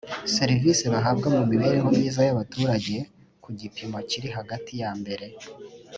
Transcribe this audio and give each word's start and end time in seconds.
serivisi 0.35 0.83
bahabwa 0.93 1.27
mu 1.35 1.43
mibereho 1.51 1.87
myiza 1.97 2.21
y 2.27 2.31
abaturage 2.33 2.95
ku 3.43 3.49
gipimo 3.59 3.97
kiri 4.09 4.29
hagati 4.37 4.71
yambere 4.81 5.25